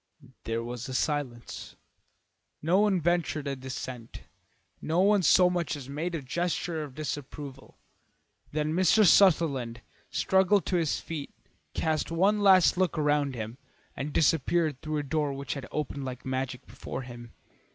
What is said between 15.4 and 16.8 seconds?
had opened like magic